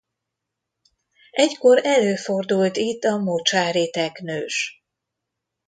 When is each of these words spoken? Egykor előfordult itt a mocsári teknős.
Egykor 1.31 1.79
előfordult 1.85 2.77
itt 2.77 3.03
a 3.03 3.17
mocsári 3.17 3.89
teknős. 3.89 4.83